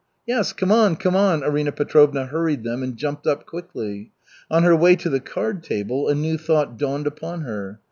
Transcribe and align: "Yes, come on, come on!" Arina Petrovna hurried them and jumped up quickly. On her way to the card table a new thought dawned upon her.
"Yes, 0.25 0.51
come 0.51 0.71
on, 0.71 0.95
come 0.95 1.15
on!" 1.15 1.43
Arina 1.43 1.71
Petrovna 1.71 2.25
hurried 2.25 2.63
them 2.63 2.81
and 2.81 2.97
jumped 2.97 3.27
up 3.27 3.45
quickly. 3.45 4.09
On 4.49 4.63
her 4.63 4.75
way 4.75 4.95
to 4.95 5.09
the 5.11 5.19
card 5.19 5.61
table 5.61 6.09
a 6.09 6.15
new 6.15 6.39
thought 6.39 6.75
dawned 6.75 7.05
upon 7.05 7.41
her. 7.41 7.79